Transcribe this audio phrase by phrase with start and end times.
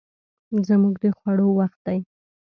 [0.67, 1.99] زموږ د خوړو وخت دی